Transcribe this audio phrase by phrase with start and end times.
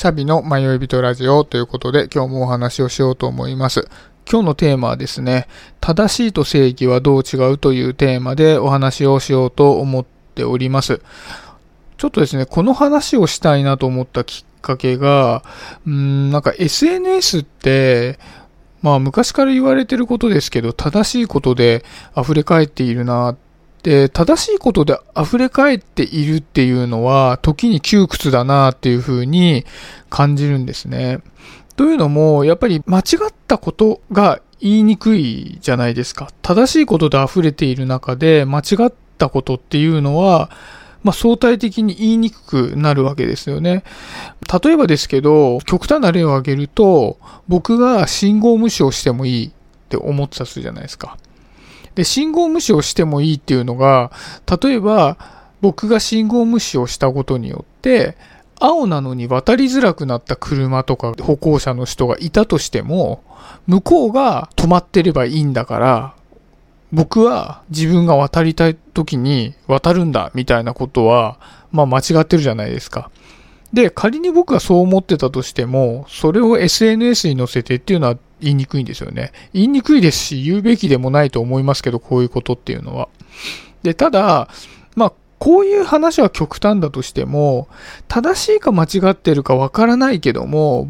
[0.00, 3.86] シャビの迷い人ラジオということで今日もお話をしようと思います。
[4.26, 5.46] 今日のテーマはですね、
[5.78, 11.02] 正しいと正義はどう違うというテーマでお話をしようと思っております。
[11.98, 15.44] ちょっとですね、この話をしたいなと思ったきっかけが、
[15.86, 18.18] うん、なんか SNS って、
[18.80, 21.84] まあ昔から言われてることですけど、正しいことで
[22.16, 23.49] 溢れ返っているなって
[23.82, 29.64] で、正しいことで溢れ返っているっていうのは、時に窮屈だなっていうふうに
[30.08, 31.20] 感じるんですね。
[31.76, 36.30] というのも、やっぱり間違ったことが言いにくいじゃないですか。
[36.42, 40.50] 正しいことで溢れている中で、間違ったことっていうのは、
[41.02, 43.84] まあ、相対的に言いにくくなるわけですよね。
[44.62, 49.50] 例えばですけど、極端な例を挙げると、僕が信号無視をしてもいいっ
[49.88, 51.16] て思ってたすじゃないですか。
[51.94, 54.12] で、信号無視をしてもいいっていうのが、
[54.62, 55.16] 例えば、
[55.60, 58.16] 僕が信号無視をしたことによって、
[58.58, 63.22] 青なのに渡りづらくなった車とか歩行者の人がいたとしても、
[63.66, 66.14] 向こうが止まってればいいんだから、
[66.92, 71.38] 僕は自分が渡りたい時に渡るんだみたいなことは、
[71.72, 73.10] まあ間違ってるじゃないですか。
[73.72, 79.32] で、仮に僕がそう思ってたとしても、それを SNS に載せてっていうのは言いにくいんですよね。
[79.52, 83.08] 言いにくいですし、言うべきでもないと思いますけど、こういうことっていうのは。
[83.82, 84.48] で、ただ、
[84.96, 87.68] まあ、こういう話は極端だとしても、
[88.08, 90.88] 正しいか間違ってるかわからないけども、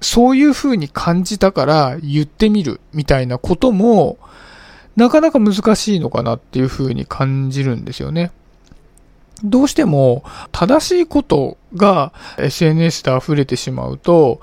[0.00, 4.18] そういう風に感じたから言ってみるみたいなことも、
[4.96, 8.32] なかなか難しいのかなっていう風に感じるんですよね。
[9.44, 14.40] どうしても正しいことが SNS で溢れてしまうと、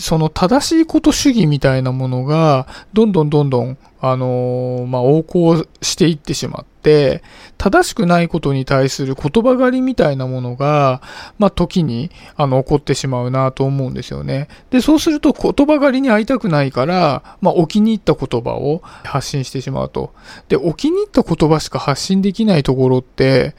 [0.00, 7.22] その正しいこと主義みたいなものが、どんどんどんどん、あのー、まあ、横行していってしまって、
[7.58, 11.02] 正しくないことに対する言葉狩りみたいなものが、
[11.38, 14.48] まあ、時に、あの、起こってしまうなと思うんですよね。
[14.70, 20.14] で、そうすると言葉狩りに会いたくないから、まあ、お気に入った言葉を発信してしまうと。
[20.48, 23.54] で、お気に入った言葉しか発信できないところって、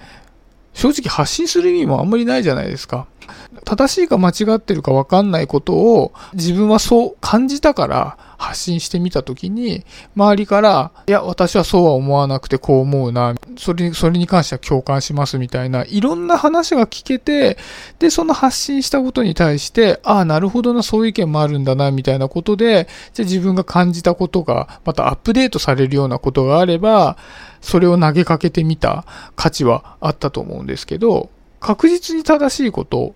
[0.74, 3.08] 正直発信する意味もあんまりないじゃないですか。
[3.66, 9.86] 正しいか間違ってるかわかんないことを自分はそう感じたから発信してみたときに、
[10.16, 17.58] 周りから、いや、私はそうは思わなくてこう思うな、それに、それに関しては共感しますみたいな、いろんな話が聞けて、
[18.00, 27.18] で、その発信したことに対して、ああ、なるほどな、そういう意見もあるんだな、みたいなことで、じゃあ自分が感じたことが、またアップデートされるようなことがあれば、
[27.62, 31.30] それを投げかけてみた価値はあったと思うんですけど、
[31.60, 33.14] 確実に正しいこと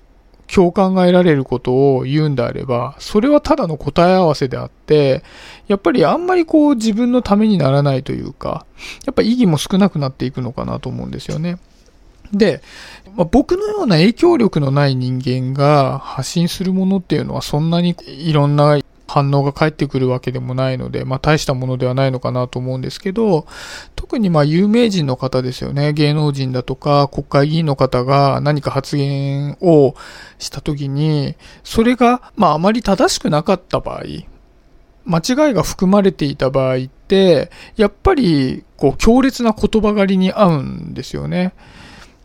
[0.53, 5.23] 共感が得られることを言うんであれば、それはただの答え合わせであって、
[5.67, 8.65] やっぱりあんまりこう自分のためにならないというか、
[9.05, 11.57] やっぱ意義も少なくなっていくのかなと思うんですよね。
[12.31, 12.61] で、
[13.15, 18.77] まあ、僕のような影響力のない人間が発信するものっていうのはそんなにいろんな
[19.15, 23.47] 反応が返ってくるわけでもないので、まあ大したものではないのかなと思うんですけど、
[23.95, 25.93] 特にまあ有名人の方ですよね。
[25.93, 29.95] 芸能人だとか国会議員の方が何か発言を
[30.37, 34.01] した時に、それがまああまり正しくなかった場合、
[35.05, 41.53] 間違いが含まれていた場合って、やっぱりこう強烈な言葉狩りに合うんですよね。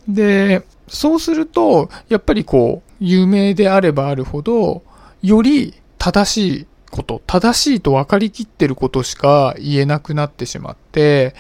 [0.09, 4.83] で、そうすると、やっぱりこう、有名であればあるほど、
[5.23, 11.35] より正しいこと、正しいと分かりきってることしか言えなくなってしまって、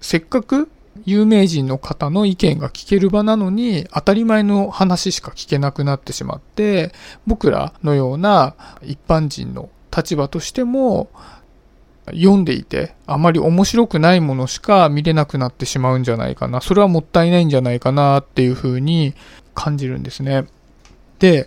[0.00, 0.70] せっかく
[1.04, 6.92] 有名人の方の意見が聞ける場なのに、当たり前の話しか聞けなくなってしまって、
[7.26, 11.08] 僕らのような一般人の立場としても、
[12.06, 16.60] 読んでいて、あまり面白くないものしか見れなくなってしまうんじゃないかな。
[16.60, 19.14] それはもったいないんじゃないかなっていうふうに
[19.54, 20.46] 感じるんですね。
[21.18, 21.46] で、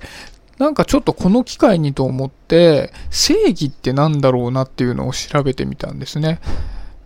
[0.64, 6.40] なんかちょっとこの機会にと思って、正義って何だろうなっていうのを調べてみたんですね。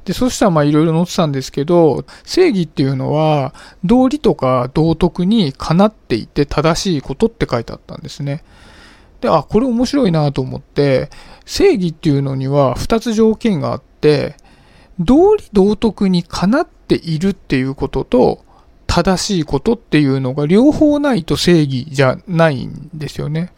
[0.05, 8.43] で、そしたらまあいろいろ載ってたんですけど、正義っていうのは、道理とか道徳にかなっていて正しいことって書いてあったんですね。
[9.21, 11.09] で、あ、これ面白いなと思って、
[11.45, 14.37] 正義っていうのには2つ条件があって、
[14.99, 18.45] 道理道徳にかなっているっていうことと、
[18.97, 23.53] 正しいことっていうのが両方ないと正義じゃないんですよね。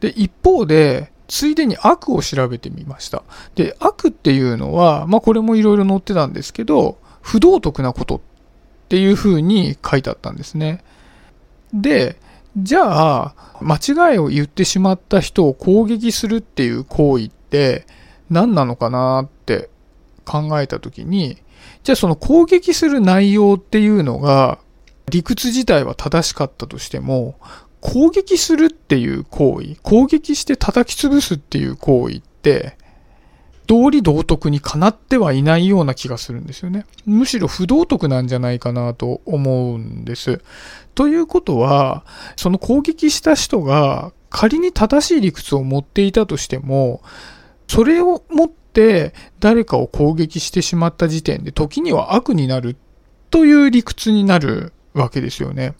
[0.00, 3.22] で、一方で、ついでに悪を調べてみました。
[3.54, 8.20] で、悪っていうのは、まあこれもいろいろ載ってたんですけど、不道徳なことっ
[8.90, 10.84] ていう風に書いてあったんですね。
[11.72, 12.18] で、
[12.58, 13.76] じゃあ、間
[14.12, 17.86] 違いを言ってしまった人を攻撃するっていう行為って
[18.28, 19.70] 何なのかなって
[20.26, 21.38] 考えたときに、
[21.82, 24.58] じゃあその攻撃する内容っていうのが、
[25.10, 27.38] 理屈自体は正しかったとしても、
[27.80, 32.76] 攻撃するっていう行為、攻撃して叩き潰すっていう行為って、
[33.66, 36.86] 道理道徳にかなってはいないような気がするんですよね。
[37.04, 40.40] むしろ不道徳なんじゃないかなと思うんです。
[40.94, 42.04] ということは、
[42.36, 47.02] その攻撃した人が仮に正しい理屈を持っていたとしても、
[47.68, 52.76] それをもって誰かを攻撃してしまった時点で時には悪になる
[53.30, 55.74] という理屈になるわけですよね。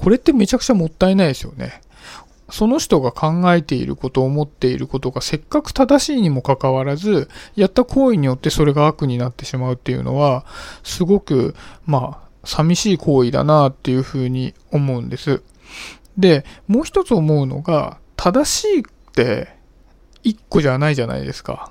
[0.00, 1.80] これってめちゃくちゃもったいないですよね。
[2.50, 10.46] その人が考えていること、思っていることがせっかく正しいにもかかわらず、やった行為によってそれが悪になってしまうっていうのは、
[10.82, 11.54] すごく、
[11.84, 15.42] まあ、寂しい行為だなっていうふうに思うんです。
[16.16, 18.82] で、もう一つ思うのが、正しいっ
[19.12, 19.57] て
[20.28, 21.70] 一個じゃないじゃないですか。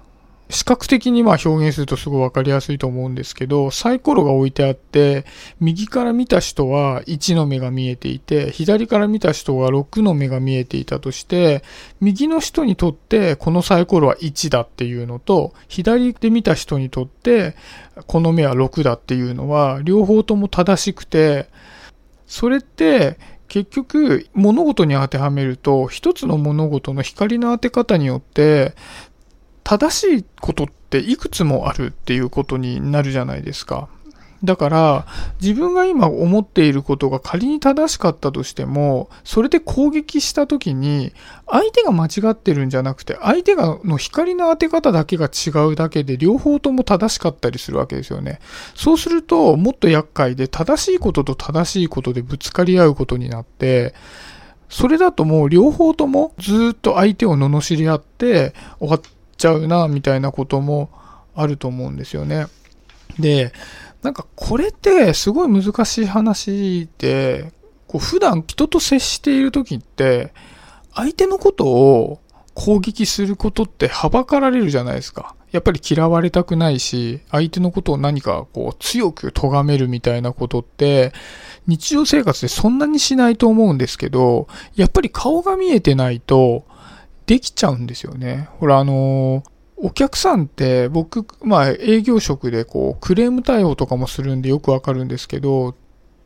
[0.49, 5.25] 視覚的にま表現するとすごいわかりやすいと思うんですけど、サイコロが置いてあって、
[5.59, 11.63] 右から見た人は1の目が見えていて、左から見た人は6の目が見えていたとして、
[11.99, 17.55] 右の人にとってこのサイコロは1だっていうのと、左で見た人にとって
[18.05, 21.49] この目は6だっていうのは、両方とも正しくて、
[22.25, 28.75] それって結局物事に当てはめると一つの物事の光の当て方によって
[29.63, 33.89] 正しいことっていくつもあるっていうことになるじゃないですか。
[34.43, 35.05] だから、
[35.41, 41.11] 自分が今思っていることが仮に正しかったとしても、それで攻撃した時に、
[41.49, 48.39] 相手が間違ってるんじゃなくて、相手がの光の当て方だけが違うだけで、両方とも正しかったりするわけですよね。
[48.75, 53.95] そうすると、もっと厄介で、正しいことと正しいことでぶつかり合うことになって、
[54.69, 59.01] それだともう両方ともずっと相手を罵り合って終わっ
[59.37, 60.91] ちゃうな、みたいなことも
[61.33, 62.47] あると思うんですよね。
[63.19, 63.51] で、
[64.07, 67.51] なんかこれってすごい難しい話で、
[67.87, 70.31] こう普段人と接している時って、
[70.95, 72.21] 相手のことを
[72.53, 75.35] 攻撃することってはばかられるじゃないですか。
[75.51, 81.11] やっぱり嫌われたくないし、相手のことを何かこう強く咎めるみたいなことって、
[81.67, 86.63] 日常生活でそんなにしないと思うんですけど、やっぱり顔が見えてないと、
[87.25, 88.47] できちゃうんですよね。
[88.61, 95.75] ほら、あのー、お客さんって僕、まあ営業職でこうクレーム対応とかもするんでよくわかるんですけど、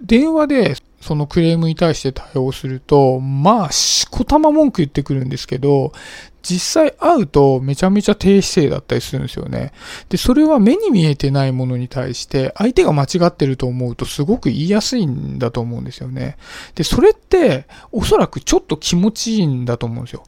[0.02, 5.92] 電話でそのクレームに対して対応すると、まあ、しこたま文句言ってくるんですけど、
[6.42, 9.74] 実際会うとめちゃめちゃ低姿勢だったりするんですよね。
[10.10, 16.38] で、それは目に見えてないものに対して相手が間違ってると思うとすごく言いやすいんだと思うんですよね。
[16.76, 20.24] で、それっておそらくちょっと気持ちいいんだと思うんですよ。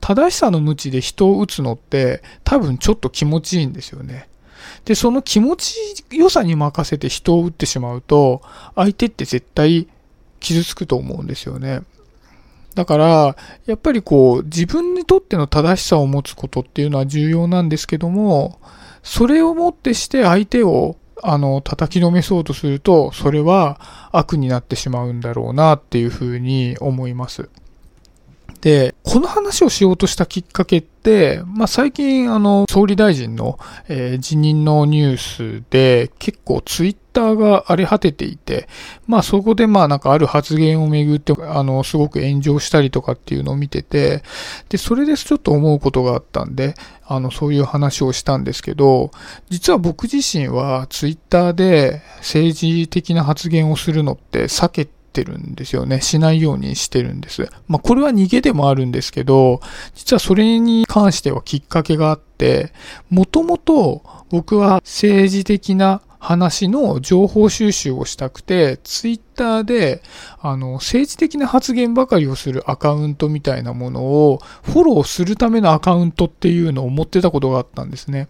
[0.00, 4.28] 正しさの無知で人を打つのって多分ちょっと気持ちいいんですよね。
[4.84, 5.76] で、その気持ち
[6.10, 8.42] 良さに任せて人を打ってしまうと、
[8.74, 9.86] 相手って絶対
[10.40, 11.82] 傷つくと思うんですよね。
[12.78, 13.36] だから、
[13.66, 18.60] やっぱりこう、自分にとっての正しさを持つことっていうのは重要なんですけども、
[19.02, 23.80] それをもってして相手を、あの、叩きのめそうとすると、それは
[24.12, 27.50] 悪になってしまうんだろうなっていうふうに思います。
[28.60, 33.58] で、この話をしようとしたきっかけって、まあ、最近、あの、総理大臣の、
[33.88, 35.16] えー、辞任のニュー
[35.60, 38.68] スで、結構ツイッターが荒れ果てていて、
[39.06, 44.22] まあ、そこでまあ、なんかある発言をめぐって、あの、すごく炎上したりとかっていうのを見てて、
[44.68, 46.74] で、それでちょっと思うことがあったんで、
[47.06, 49.12] あの、そういう話をしたんですけど、
[49.50, 56.00] 実は僕自身はツイッターで政治的な発言をするのって避けて、てるんですよね。
[56.00, 57.50] しないようにしてるんです。
[57.66, 59.60] まあ、これは逃げでもあるんですけど、
[59.94, 62.72] 実はそれに関してはきっかけがあって、
[63.10, 70.02] もともと僕は政治的な話の情報収集をしたくて、ツイッターで、
[70.40, 78.28] あの、政治的な発言ばかりをするアカウントみたいなものをフォローするためのアカウントっていうのを持ってたことがあったんですね。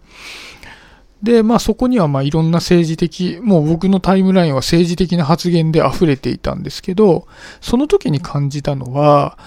[1.21, 7.27] で、まあそこにはまあいろんな政治的、もう僕のタイムラインは政治的な発言で溢れていたんですけど、
[7.61, 9.37] その時に感じたのは、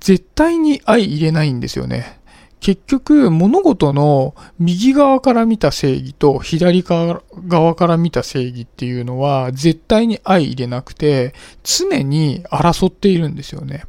[0.00, 2.18] 絶対に相入れないんですよね。
[2.58, 13.84] 結局、物事の右側から見た正義と左側から見た正義っていうのは絶対に相入れなくて、常に争っているんですよね。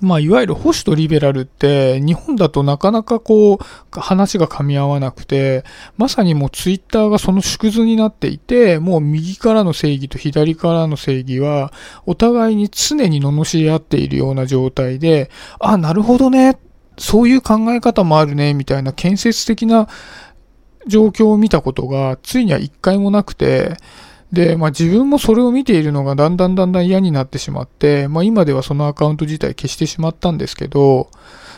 [0.00, 5.64] まあ、いわゆる保守とリベラルって、日本だとなかなかこう、話が噛み合わなくて、
[5.98, 11.72] まさにもうツイッターがその縮図になっていて、もう右からの正義と左からの正義は、
[12.06, 15.30] お互いに常に罵り合っているような状態で、
[15.60, 16.58] あ、なるほどね、
[16.98, 19.88] そういう考え方もあるね、みたいな建設的な
[20.86, 23.76] 状況を見たことが、ついには一回もなくて、
[24.32, 31.10] で、まあ自分もそれを見ているのがだんだんだんだん嫌になってしまって、まあ今ではそのアカウント自体消してしまったんですけど、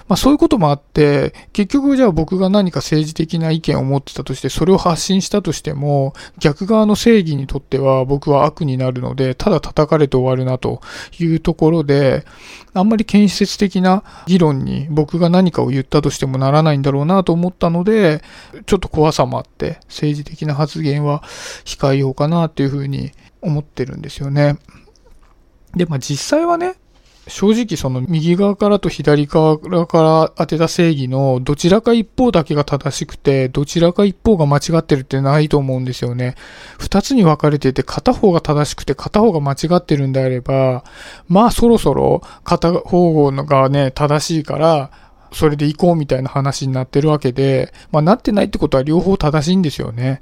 [0.07, 10.83] まあそういうこともあって、結局じゃあ僕が何か政治的な意見を持ってたとして、それを発信したとしても、逆側の正義にとっては僕は悪になるので、ただ叩かれて終わるなと
[11.19, 12.27] いうところで、
[12.75, 18.23] あんまり建設的な議論に僕が何かを言ったとしてもならないんだろうなと思ったので、
[18.67, 21.23] ちょっと怖さもあって、政治的な発言は
[21.65, 24.59] 控えようかなっていうふうに思ってるんですよね。
[25.75, 26.75] で、まあ実際はね、
[27.27, 36.35] 正直その右側からと左側から当てた正義のどちらか一方だけが正しくて、どちらか一方が間違ってるってないと思うんですよね。
[36.79, 40.85] 二つに分かれてて片方が正しくて片方が間違ってるんであれば、
[41.29, 44.91] まあそろそろ片方がね、正しいから、
[45.33, 50.21] それで行こうみたいな話になってるわけで、まあなってないってことは両方正しいんですよね。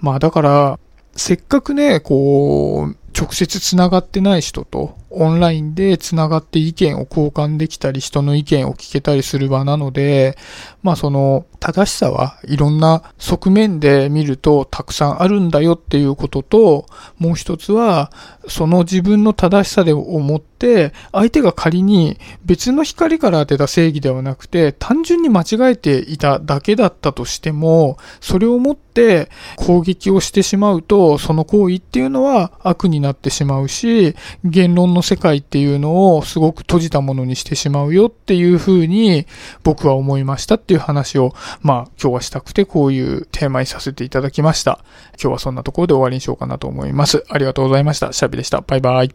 [0.00, 0.78] まあだから、
[1.14, 10.36] せっかくね、こう、直接繋がってない人とオンラインで繋がって意見を交換できたり人の意見を聞けたりする場なので、
[10.82, 16.86] まあその正しさはいろんな側面で見るとたくさんあるんだよっていうことと、
[17.18, 18.12] もう一つは
[18.48, 39.26] その自分の正しさで思って、相手が仮に別の光から当てた正義ではなくて、単純に間違えていただけだったとしても、それをもって攻撃をしてしまうと、その行為っていうのは悪になってしまうし、言論の世界っていうのをすごく閉じたものにしてしまうよっていうふうに
[39.62, 41.32] 僕は思いましたっていう話を、
[41.62, 44.80] まあ今日はしたくてこういうテーマにさせていただきました。
[45.12, 47.24] 今日はそんなところで終わりにしようかなと思います。
[47.28, 48.12] ありがとうございました。
[48.12, 48.60] シャビでした。
[48.60, 49.14] バイバイ。